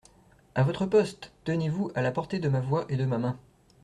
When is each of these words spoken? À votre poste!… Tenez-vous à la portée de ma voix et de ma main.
À 0.55 0.63
votre 0.63 0.87
poste!… 0.87 1.31
Tenez-vous 1.43 1.91
à 1.93 2.01
la 2.01 2.11
portée 2.11 2.39
de 2.39 2.49
ma 2.49 2.59
voix 2.59 2.87
et 2.89 2.97
de 2.97 3.05
ma 3.05 3.19
main. 3.19 3.37